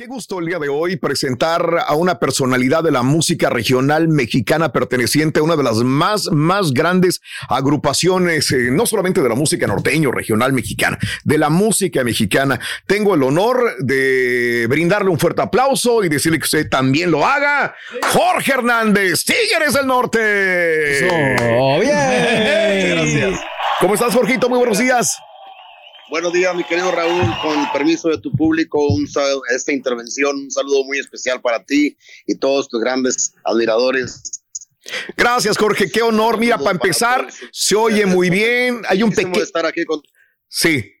[0.00, 4.72] Qué gusto el día de hoy presentar a una personalidad de la música regional mexicana
[4.72, 9.66] perteneciente a una de las más, más grandes agrupaciones, eh, no solamente de la música
[9.66, 12.58] norteño, regional mexicana, de la música mexicana.
[12.86, 17.74] Tengo el honor de brindarle un fuerte aplauso y decirle que usted también lo haga.
[18.14, 20.18] Jorge Hernández, Tigres del Norte.
[21.78, 22.90] bien.
[22.96, 23.40] Gracias.
[23.80, 24.48] ¿Cómo estás, Jorgito?
[24.48, 25.20] Muy buenos días.
[26.10, 27.22] Buenos días, mi querido Raúl.
[27.40, 29.08] Con permiso de tu público, un,
[29.54, 34.42] esta intervención, un saludo muy especial para ti y todos tus grandes admiradores.
[35.16, 35.88] Gracias, Jorge.
[35.88, 36.36] Qué honor.
[36.36, 38.82] Mira, para empezar, se oye muy bien.
[38.88, 39.40] Hay un pequeño.
[39.40, 40.02] estar aquí con.
[40.48, 40.92] Sí.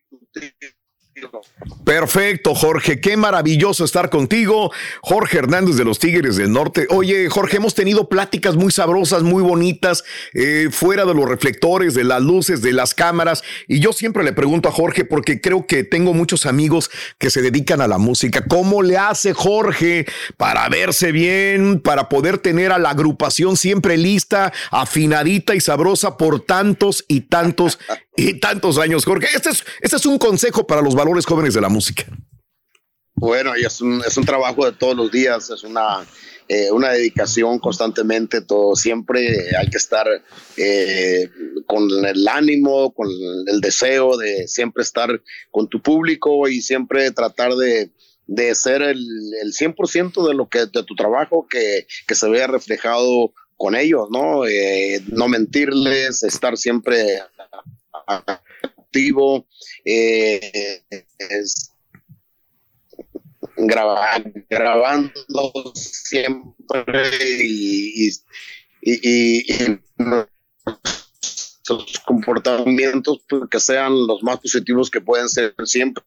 [1.84, 3.00] Perfecto, Jorge.
[3.00, 4.70] Qué maravilloso estar contigo.
[5.02, 6.86] Jorge Hernández de los Tigres del Norte.
[6.90, 10.04] Oye, Jorge, hemos tenido pláticas muy sabrosas, muy bonitas,
[10.34, 13.42] eh, fuera de los reflectores, de las luces, de las cámaras.
[13.66, 17.42] Y yo siempre le pregunto a Jorge, porque creo que tengo muchos amigos que se
[17.42, 18.44] dedican a la música.
[18.46, 24.52] ¿Cómo le hace Jorge para verse bien, para poder tener a la agrupación siempre lista,
[24.70, 27.78] afinadita y sabrosa por tantos y tantos
[28.20, 29.28] y tantos años, Jorge.
[29.34, 32.04] Este es, este es un consejo para los valores jóvenes de la música.
[33.14, 36.06] Bueno, y es un, es un trabajo de todos los días, es una,
[36.48, 40.06] eh, una dedicación constantemente, todo siempre hay que estar
[40.56, 41.28] eh,
[41.66, 43.08] con el ánimo, con
[43.46, 45.20] el deseo de siempre estar
[45.50, 47.90] con tu público y siempre tratar de,
[48.26, 49.06] de ser el,
[49.42, 54.08] el 100% de lo que de tu trabajo que, que se vea reflejado con ellos,
[54.10, 54.46] ¿no?
[54.46, 57.20] Eh, no mentirles, estar siempre
[58.06, 59.46] activo,
[59.84, 60.72] eh,
[64.48, 65.12] grabando
[65.74, 68.10] siempre y,
[68.82, 69.80] y,
[71.68, 76.02] los comportamientos pues, que sean los más positivos que pueden ser siempre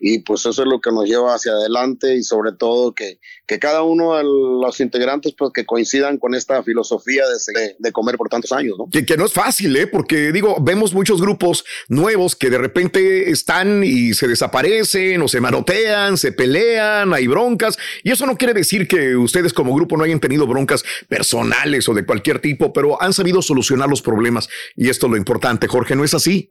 [0.00, 3.58] y pues eso es lo que nos lleva hacia adelante y sobre todo que, que
[3.58, 8.28] cada uno de los integrantes pues que coincidan con esta filosofía de, de comer por
[8.28, 8.88] tantos años, ¿no?
[8.90, 9.86] Que, que, no es fácil, ¿eh?
[9.86, 15.40] Porque digo, vemos muchos grupos nuevos que de repente están y se desaparecen o se
[15.40, 20.04] manotean, se pelean, hay broncas y eso no quiere decir que ustedes como grupo no
[20.04, 24.88] hayan tenido broncas personales o de cualquier tipo, pero han sabido solucionar los problemas y
[24.88, 26.50] esto es lo importante, Jorge, ¿no es así?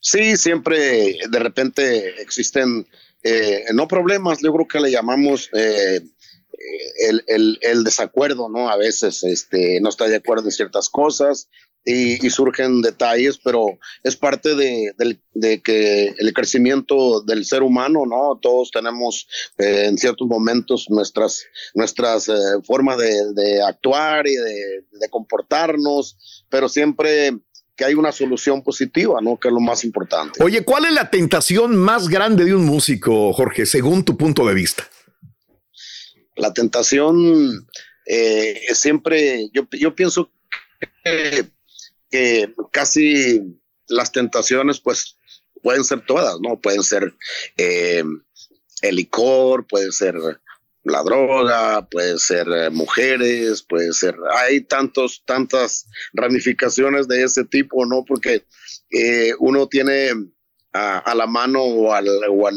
[0.00, 2.86] Sí, siempre de repente existen,
[3.22, 6.00] eh, no problemas, yo creo que le llamamos eh,
[7.08, 8.70] el, el, el, desacuerdo, ¿no?
[8.70, 11.48] A veces este, no está de acuerdo en ciertas cosas
[11.84, 18.04] y, surgen detalles, pero es parte de, de, de, que el crecimiento del ser humano,
[18.06, 18.38] ¿no?
[18.40, 19.28] Todos tenemos
[19.58, 21.44] eh, en ciertos momentos nuestras,
[21.74, 22.30] nuestras
[22.64, 27.38] formas de, de, actuar y de comportarnos, pero siempre
[27.76, 29.38] que hay una solución positiva, ¿no?
[29.38, 30.42] Que es lo más importante.
[30.42, 34.54] Oye, ¿cuál es la tentación más grande de un músico, Jorge, según tu punto de
[34.54, 34.88] vista?
[36.36, 37.66] La tentación
[38.06, 40.30] eh, siempre, yo, yo pienso
[41.04, 41.46] que,
[42.10, 43.42] que, casi
[43.88, 45.18] las tentaciones, pues,
[45.62, 46.58] pueden ser todas, ¿no?
[46.60, 47.14] Pueden ser
[47.56, 48.04] eh,
[48.82, 50.14] el licor, puede ser
[50.86, 57.84] la droga, puede ser eh, mujeres, puede ser, hay tantos, tantas ramificaciones de ese tipo,
[57.86, 58.04] ¿no?
[58.04, 58.44] Porque
[58.90, 60.10] eh, uno tiene
[60.72, 62.56] a, la mano o, al, o al,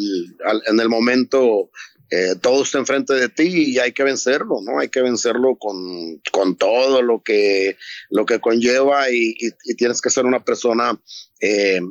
[0.67, 1.71] en el momento
[2.11, 4.79] eh, todo está enfrente de ti y hay que vencerlo, ¿no?
[4.79, 7.77] Hay que vencerlo con, con todo lo que,
[8.09, 9.35] lo que conlleva y,
[9.77, 10.99] tienes que ser una persona
[11.39, 11.81] de,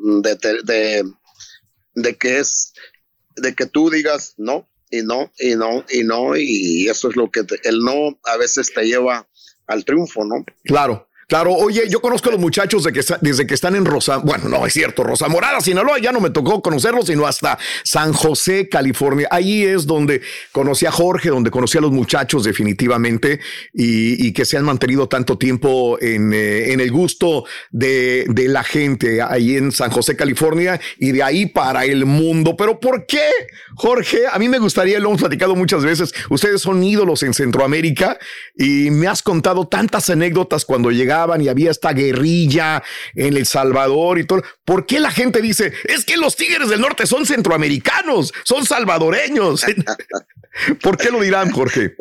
[0.64, 1.04] de,
[1.94, 2.74] de que es,
[3.36, 7.30] de que tú digas, no, y no, y no, y no, y eso es lo
[7.30, 9.28] que te, el no a veces te lleva
[9.66, 10.44] al triunfo, ¿no?
[10.64, 11.07] Claro.
[11.28, 12.88] Claro, oye, yo conozco a los muchachos
[13.20, 16.30] desde que están en Rosa, bueno, no es cierto, Rosa Morada, Sinaloa, ya no me
[16.30, 19.28] tocó conocerlos, sino hasta San José, California.
[19.30, 20.22] Ahí es donde
[20.52, 23.40] conocí a Jorge, donde conocí a los muchachos definitivamente
[23.74, 29.58] y, que se han mantenido tanto tiempo en, eh, el gusto de, la gente ahí
[29.58, 32.56] en San José, California y de ahí para el mundo.
[32.56, 33.28] Pero ¿por qué,
[33.76, 34.20] Jorge?
[34.32, 38.18] A mí me gustaría, lo hemos platicado muchas veces, ustedes son ídolos en Centroamérica
[38.56, 40.90] y me has contado tantas anécdotas cuando
[41.26, 42.82] llegaste y había esta guerrilla
[43.14, 44.42] en El Salvador y todo.
[44.64, 49.64] ¿Por qué la gente dice, es que los Tigres del Norte son centroamericanos, son salvadoreños?
[50.82, 51.94] ¿Por qué lo dirán, Jorge?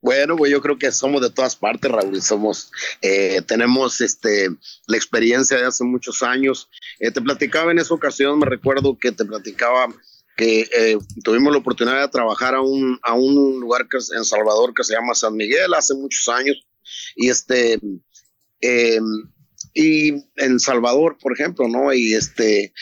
[0.00, 2.22] Bueno, pues yo creo que somos de todas partes, Raúl.
[2.22, 2.70] Somos,
[3.02, 4.48] eh, tenemos este,
[4.86, 6.70] la experiencia de hace muchos años.
[7.00, 9.88] Eh, te platicaba en esa ocasión, me recuerdo que te platicaba
[10.36, 14.72] que eh, tuvimos la oportunidad de trabajar a un, a un lugar que en Salvador
[14.72, 16.56] que se llama San Miguel hace muchos años.
[17.16, 17.80] Y este,
[18.60, 19.00] eh,
[19.74, 21.92] y en Salvador, por ejemplo, ¿no?
[21.92, 22.72] Y este,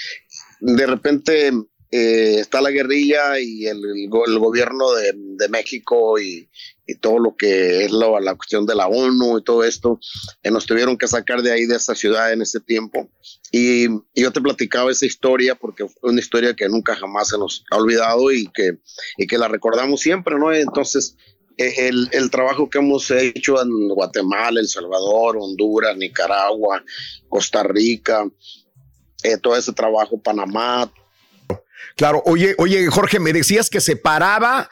[0.60, 1.52] de repente
[1.90, 6.48] eh, está la guerrilla y el, el, gobierno de, de México y,
[6.86, 10.00] y, todo lo que es la, la, cuestión de la ONU y todo esto,
[10.42, 13.08] eh, nos tuvieron que sacar de ahí, de esa ciudad en ese tiempo.
[13.52, 17.38] Y, y, yo te platicaba esa historia porque fue una historia que nunca jamás se
[17.38, 18.78] nos ha olvidado y que,
[19.16, 20.52] y que la recordamos siempre, ¿no?
[20.52, 21.16] Entonces,
[21.56, 26.82] el, el, trabajo que hemos hecho en Guatemala, El Salvador, Honduras, Nicaragua,
[27.28, 28.26] Costa Rica,
[29.22, 30.90] eh, todo ese trabajo, Panamá.
[31.96, 34.68] Claro, oye, oye, Jorge, me decías que se paraba,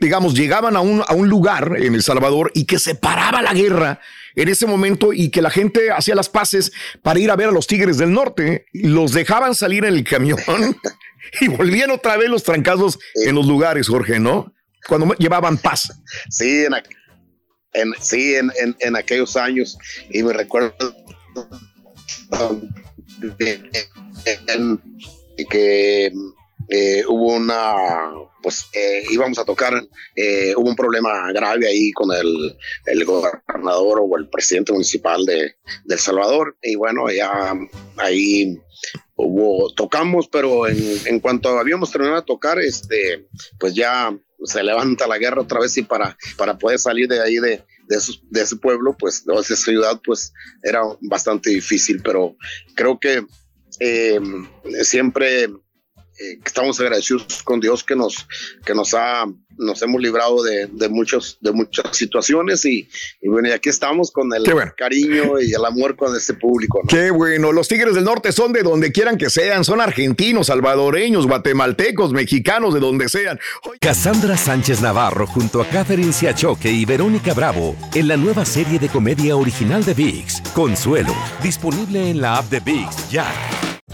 [0.00, 3.52] digamos, llegaban a un, a un lugar en El Salvador y que se paraba la
[3.52, 4.00] guerra
[4.34, 6.72] en ese momento y que la gente hacía las paces
[7.02, 10.38] para ir a ver a los Tigres del Norte, los dejaban salir en el camión
[11.42, 14.54] y volvían otra vez los trancazos en los lugares, Jorge, ¿no?
[14.88, 15.92] Cuando llevaban paz.
[16.28, 16.64] Sí,
[17.72, 19.78] en, sí, en, en, aquellos años.
[20.10, 20.74] Y me recuerdo
[25.48, 26.12] que
[26.68, 27.74] eh, hubo una,
[28.42, 29.74] pues eh, íbamos a tocar,
[30.16, 32.56] eh, hubo un problema grave ahí con el,
[32.86, 36.56] el, gobernador o el presidente municipal de, de El Salvador.
[36.62, 37.54] Y bueno, ya
[37.96, 38.58] ahí
[39.16, 43.28] hubo, tocamos, pero en, en cuanto habíamos terminado de tocar, este,
[43.58, 47.36] pues ya se levanta la guerra otra vez y para, para poder salir de ahí
[47.36, 52.36] de, de, ese pueblo, pues de esa ciudad, pues era bastante difícil, pero
[52.74, 53.24] creo que
[53.80, 54.20] eh,
[54.82, 55.48] siempre
[56.22, 58.26] eh, estamos agradecidos con Dios que nos,
[58.64, 59.24] que nos ha
[59.58, 62.88] nos hemos librado de, de, muchos, de muchas situaciones y,
[63.20, 64.44] y, bueno, y aquí estamos con el
[64.76, 66.80] cariño y el amor con este público.
[66.88, 71.26] Qué bueno, los Tigres del Norte son de donde quieran que sean, son argentinos, salvadoreños,
[71.26, 73.38] guatemaltecos, mexicanos, de donde sean.
[73.80, 78.88] Cassandra Sánchez Navarro junto a Catherine Siachoque y Verónica Bravo en la nueva serie de
[78.88, 83.26] comedia original de VIX, Consuelo, disponible en la app de VIX ya.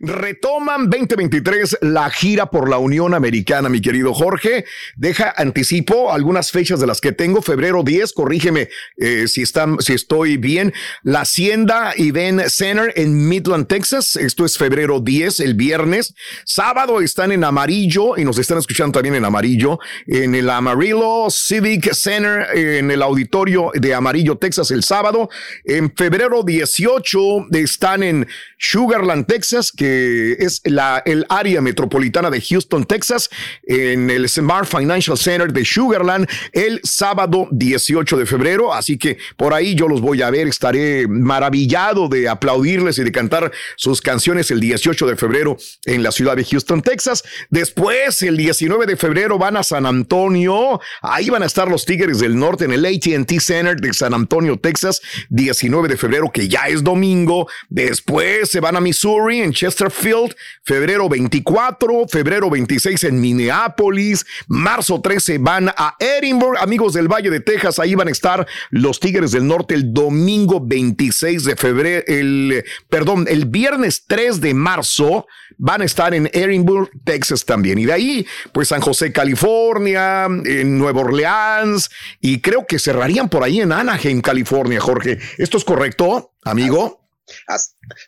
[0.00, 4.64] Retoman 2023 la gira por la Unión Americana, mi querido Jorge.
[4.96, 7.42] Deja anticipo algunas fechas de las que tengo.
[7.42, 10.72] Febrero 10, corrígeme eh, si, están, si estoy bien.
[11.02, 14.16] La Hacienda Event Center en Midland, Texas.
[14.16, 16.14] Esto es febrero 10, el viernes.
[16.44, 19.78] Sábado están en amarillo y nos están escuchando también en amarillo.
[20.06, 25.28] En el Amarillo Civic Center, en el auditorio de Amarillo, Texas, el sábado.
[25.64, 28.26] En febrero 18 están en
[28.58, 33.30] Sugarland, Texas que es la, el área metropolitana de Houston, Texas,
[33.62, 38.72] en el Smart Financial Center de Sugarland el sábado 18 de febrero.
[38.72, 40.46] Así que por ahí yo los voy a ver.
[40.48, 46.12] Estaré maravillado de aplaudirles y de cantar sus canciones el 18 de febrero en la
[46.12, 47.24] ciudad de Houston, Texas.
[47.50, 50.80] Después, el 19 de febrero, van a San Antonio.
[51.02, 54.58] Ahí van a estar los Tigres del Norte en el ATT Center de San Antonio,
[54.58, 55.00] Texas,
[55.30, 57.48] 19 de febrero, que ya es domingo.
[57.68, 65.38] Después se van a Missouri, en Chesterfield, febrero 24, febrero 26 en Minneapolis, marzo 13
[65.38, 69.46] van a Edinburgh, amigos del Valle de Texas, ahí van a estar los Tigres del
[69.46, 75.26] Norte el domingo 26 de febrero, el, perdón, el viernes 3 de marzo
[75.58, 77.78] van a estar en Edinburgh, Texas también.
[77.78, 83.42] Y de ahí, pues San José, California, en Nueva Orleans, y creo que cerrarían por
[83.44, 85.18] ahí en Anaheim, California, Jorge.
[85.38, 87.03] ¿Esto es correcto, amigo?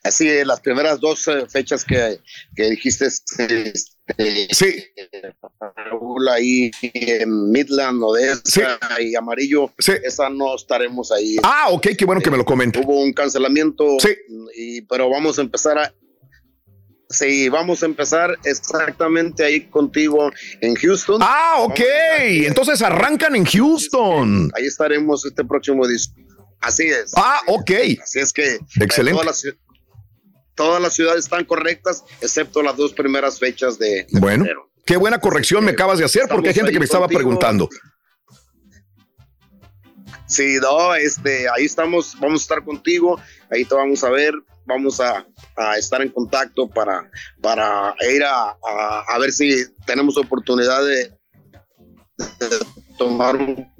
[0.03, 2.21] Así, las primeras dos eh, fechas que,
[2.55, 3.75] dijiste, este,
[4.53, 4.85] sí.
[6.31, 9.93] ahí en Midland, Odessa y Amarillo, sí.
[10.03, 11.37] esa no estaremos ahí.
[11.43, 12.81] Ah, ok, qué bueno que me lo comento.
[12.81, 14.17] Hubo un cancelamiento, sí.
[14.55, 15.93] y, pero vamos a empezar a,
[17.09, 20.31] Sí, vamos a empezar exactamente ahí contigo
[20.61, 21.21] en Houston.
[21.23, 21.81] Ah, ok.
[22.19, 24.51] Entonces arrancan en Houston.
[24.55, 25.99] Ahí estaremos este próximo día.
[26.61, 27.13] Así es.
[27.17, 27.71] Ah, ok.
[28.03, 29.21] Así es que Excelente.
[29.21, 29.57] Todas las,
[30.55, 34.07] todas las ciudades están correctas, excepto las dos primeras fechas de.
[34.11, 34.71] de bueno, febrero.
[34.85, 37.69] qué buena corrección me acabas de hacer porque hay gente que me estaba preguntando.
[40.27, 44.35] Sí, no, este, ahí estamos, vamos a estar contigo, ahí te vamos a ver,
[44.65, 45.25] vamos a,
[45.57, 47.09] a estar en contacto para,
[47.41, 51.13] para ir a, a, a ver si tenemos oportunidad de,
[52.19, 52.59] de
[52.99, 53.73] tomar un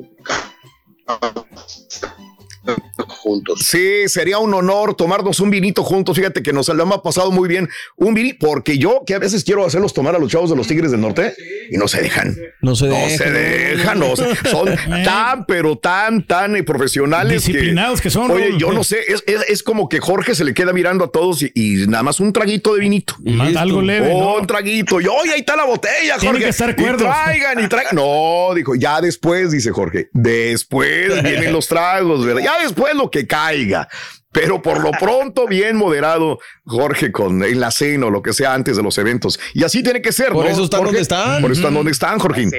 [2.67, 3.61] Eu juntos.
[3.65, 6.17] Sí, sería un honor tomarnos un vinito juntos.
[6.17, 7.69] Fíjate que nos lo hemos pasado muy bien.
[7.97, 10.67] Un vinito, porque yo que a veces quiero hacerlos tomar a los chavos de los
[10.69, 11.35] Tigres del Norte
[11.71, 12.37] y no se dejan.
[12.63, 13.19] No se No dejan.
[13.19, 17.45] se dejan, no, son tan, pero tan, tan eh, profesionales.
[17.45, 20.55] Disciplinados que son, Oye, yo no sé, es, es, es como que Jorge se le
[20.55, 23.17] queda mirando a todos y, y nada más un traguito de vinito.
[23.57, 24.35] Algo leve, Oh, ¿no?
[24.41, 25.01] un traguito.
[25.01, 26.45] Y oye, ahí está la botella, Tienen Jorge.
[26.45, 27.09] que estar y cuerdos.
[27.09, 27.97] traigan, y traigan.
[27.97, 30.11] No, dijo, ya después, dice Jorge.
[30.13, 32.43] Después vienen los tragos, ¿verdad?
[32.45, 33.87] Ya después lo que caiga.
[34.33, 38.53] Pero por lo pronto, bien moderado, Jorge, con en la cena o lo que sea
[38.53, 39.39] antes de los eventos.
[39.55, 40.93] Y así tiene que ser, Por ¿no, eso están Jorge?
[40.93, 41.41] donde están.
[41.41, 42.51] Por eso están donde están, Jorge.
[42.51, 42.57] Sí.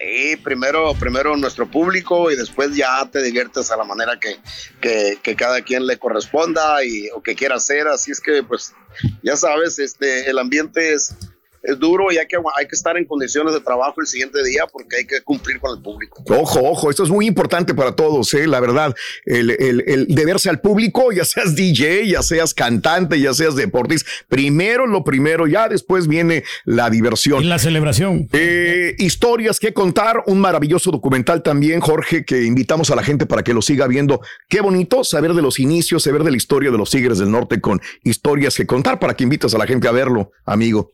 [0.00, 4.36] Sí, primero, primero nuestro público y después ya te diviertes a la manera que,
[4.80, 7.86] que, que cada quien le corresponda y o que quiera hacer.
[7.86, 8.74] Así es que, pues,
[9.22, 11.14] ya sabes, este, el ambiente es,
[11.62, 14.64] es duro y hay que, hay que estar en condiciones de trabajo el siguiente día
[14.70, 16.22] porque hay que cumplir con el público.
[16.28, 18.46] Ojo, ojo, esto es muy importante para todos, ¿eh?
[18.46, 23.32] la verdad, el, el, el deberse al público, ya seas DJ, ya seas cantante, ya
[23.34, 27.42] seas deportista, primero lo primero, ya después viene la diversión.
[27.42, 28.28] Y la celebración.
[28.32, 33.42] Eh, historias que contar, un maravilloso documental también, Jorge, que invitamos a la gente para
[33.42, 34.20] que lo siga viendo.
[34.48, 37.60] Qué bonito saber de los inicios, saber de la historia de los Tigres del Norte
[37.60, 40.92] con historias que contar para que invites a la gente a verlo, amigo.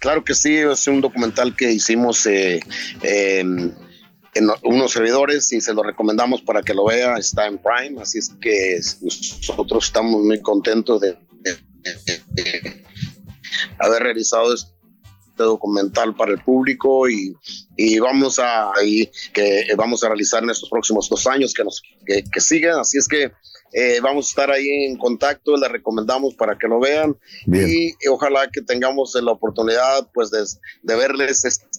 [0.00, 2.60] Claro que sí, es un documental que hicimos eh,
[3.02, 8.00] eh, en unos servidores y se lo recomendamos para que lo vea, está en Prime,
[8.00, 11.18] así es que nosotros estamos muy contentos de,
[13.78, 14.70] haber realizado este
[15.36, 17.34] documental para el público y,
[17.76, 18.72] y vamos a
[19.34, 23.08] que vamos a realizar en estos próximos dos años que nos que siguen, así es
[23.08, 23.32] que
[23.72, 27.68] eh, vamos a estar ahí en contacto, les recomendamos para que lo vean Bien.
[27.68, 30.44] y, y ojalá que tengamos la oportunidad pues de,
[30.82, 31.69] de verles este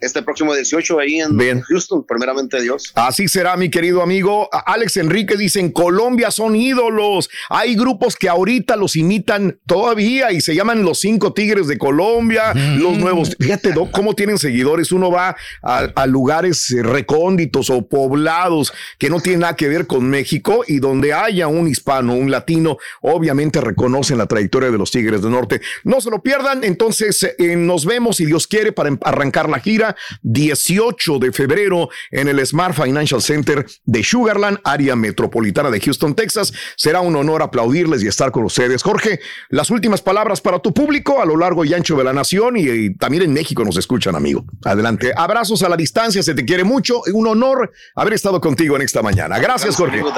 [0.00, 1.60] este próximo 18 ahí en Bien.
[1.62, 2.92] Houston, primeramente Dios.
[2.94, 4.50] Así será, mi querido amigo.
[4.52, 7.30] Alex Enrique dice, en Colombia son ídolos.
[7.48, 12.52] Hay grupos que ahorita los imitan todavía y se llaman los cinco tigres de Colombia,
[12.76, 13.34] los nuevos.
[13.40, 14.92] Fíjate, Doc, cómo tienen seguidores.
[14.92, 20.04] Uno va a, a lugares recónditos o poblados que no tienen nada que ver con
[20.10, 25.22] México y donde haya un hispano, un latino, obviamente reconocen la trayectoria de los Tigres
[25.22, 25.62] del Norte.
[25.84, 26.62] No se lo pierdan.
[26.62, 28.98] Entonces, eh, nos vemos, si Dios quiere, para em-
[29.40, 35.70] arrancar la gira 18 de febrero en el Smart Financial Center de Sugarland, área metropolitana
[35.70, 36.52] de Houston, Texas.
[36.76, 38.82] Será un honor aplaudirles y estar con ustedes.
[38.82, 42.56] Jorge, las últimas palabras para tu público a lo largo y ancho de la nación
[42.56, 44.44] y, y también en México nos escuchan, amigo.
[44.64, 45.12] Adelante.
[45.16, 47.00] Abrazos a la distancia, se te quiere mucho.
[47.12, 49.38] Un honor haber estado contigo en esta mañana.
[49.38, 50.02] Gracias, Jorge.
[50.02, 50.12] Un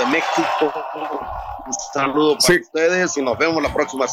[1.93, 2.61] saludo para Sí.
[2.61, 4.07] ustedes y nos vemos la próxima.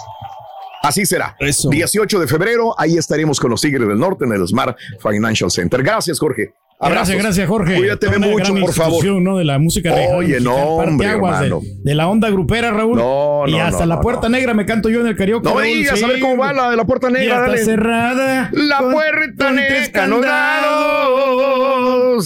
[0.84, 1.36] Así será.
[1.40, 1.70] Eso.
[1.70, 5.82] 18 de febrero, ahí estaremos con los Tigres del Norte en el Smart Financial Center.
[5.82, 6.54] Gracias, Jorge.
[6.78, 7.10] Abrazos.
[7.16, 7.76] Gracias, gracias, Jorge.
[7.78, 9.06] Cuídate mucho, por favor.
[9.22, 9.38] ¿no?
[9.38, 12.98] De la música regional Oye, no, hombre, de, de la onda grupera, Raúl.
[12.98, 15.48] No, y no, hasta no, la puerta negra me canto yo en el karaoke.
[15.48, 16.04] No me digas, sí.
[16.04, 17.36] a ver cómo va la de la puerta Y negra.
[17.38, 17.64] hasta dale.
[17.64, 18.50] cerrada.
[18.52, 20.08] La con- puerta con negra.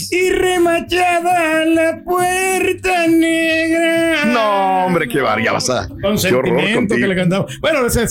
[0.09, 4.25] Y remachada la puerta negra.
[4.25, 5.87] No, hombre, qué bar, ya vas a.
[5.87, 6.99] Con qué horror sentimiento contigo.
[7.01, 7.45] que le cantaba.
[7.61, 8.03] Bueno, esa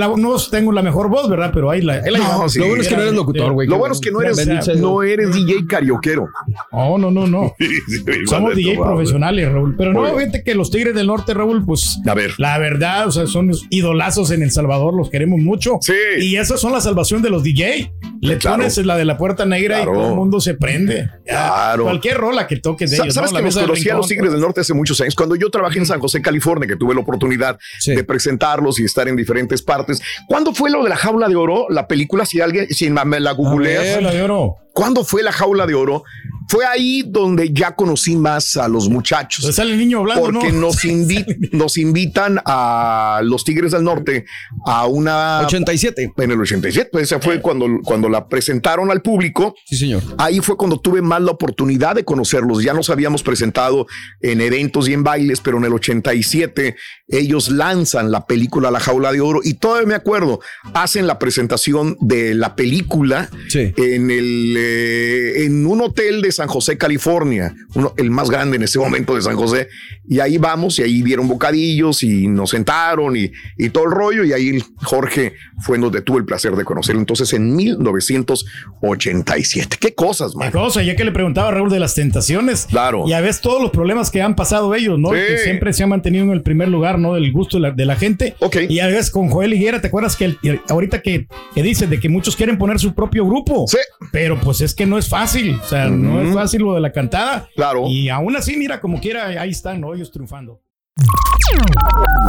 [0.00, 1.50] es no tengo la mejor voz, ¿verdad?
[1.52, 3.68] Pero ahí la, no, lo bueno es que no eres locutor, güey.
[3.68, 6.28] Lo bueno es que no eres, no eres DJ carioquero.
[6.72, 7.54] No, no, no, no.
[8.26, 9.74] Somos DJ profesionales, Raúl.
[9.76, 12.32] Pero no, fíjate que los Tigres del Norte, Raúl, pues a ver.
[12.38, 15.78] la verdad, o sea, son idolazos en El Salvador, los queremos mucho.
[15.80, 15.92] Sí.
[16.20, 17.92] Y esas son la salvación de los DJ.
[18.20, 21.10] Le pones la de la puerta negra y todo el mundo se prende.
[21.26, 21.84] Claro.
[21.84, 23.14] Cualquier rola que toques de ellos.
[23.14, 25.14] ¿Sabes que nos conocí a los Tigres del Norte hace muchos años?
[25.14, 29.08] Cuando yo trabajé en San José, California, que tuve la oportunidad de presentarlos y estar
[29.08, 30.00] en diferentes partes.
[30.26, 31.66] ¿Cuándo fue lo de la jaula de oro?
[31.70, 34.02] La película, si alguien, si me la googleas.
[34.02, 34.56] La de oro.
[34.78, 36.04] ¿Cuándo fue la jaula de oro?
[36.46, 39.44] Fue ahí donde ya conocí más a los muchachos.
[39.44, 40.78] Pues sale el niño hablando, porque nos,
[41.52, 44.24] nos invitan a los Tigres del Norte
[44.64, 45.40] a una...
[45.40, 46.12] 87.
[46.16, 49.56] En el 87, pues esa fue cuando, cuando la presentaron al público.
[49.66, 50.00] Sí, señor.
[50.16, 52.62] Ahí fue cuando tuve más la oportunidad de conocerlos.
[52.62, 53.88] Ya nos habíamos presentado
[54.20, 56.76] en eventos y en bailes, pero en el 87
[57.08, 60.40] ellos lanzan la película La Jaula de Oro y todavía me acuerdo,
[60.74, 66.76] hacen la presentación de la película en, el, eh, en un hotel de San José,
[66.76, 69.68] California, uno, el más grande en ese momento de San José.
[70.06, 74.24] Y ahí vamos y ahí vieron bocadillos y nos sentaron y, y todo el rollo.
[74.24, 77.00] Y ahí Jorge fue donde tuve el placer de conocerlo.
[77.00, 79.76] Entonces en 1987.
[79.80, 80.48] Qué cosas, man.
[80.48, 82.66] Qué cosa, ya que le preguntaba a Raúl de las tentaciones.
[82.66, 83.04] Claro.
[83.06, 85.10] Y a veces todos los problemas que han pasado ellos, ¿no?
[85.10, 87.14] Que siempre se han mantenido en el primer lugar, ¿no?
[87.14, 88.36] Del gusto de la, gente.
[88.40, 88.56] Ok.
[88.68, 90.36] Y a veces con Joel Higuera, ¿te acuerdas que
[90.68, 93.66] ahorita que, que dice de que muchos quieren poner su propio grupo?
[93.66, 93.78] Sí.
[94.12, 95.58] Pero pues es que no es fácil.
[95.62, 97.48] O sea, no es fácil lo de la cantada.
[97.54, 97.84] Claro.
[97.88, 99.94] Y aún así, mira, como quiera, ahí están, ¿no?
[99.94, 100.60] Ellos triunfando.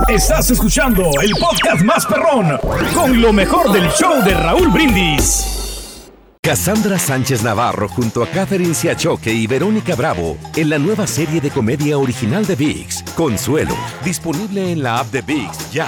[0.08, 2.60] Estás escuchando el podcast más perrón
[2.94, 5.60] con lo mejor del show de Raúl Brindis.
[6.42, 11.50] Cassandra Sánchez Navarro junto a Catherine Siachoque y Verónica Bravo en la nueva serie de
[11.50, 15.88] comedia original de VIX, Consuelo, disponible en la app de VIX ya.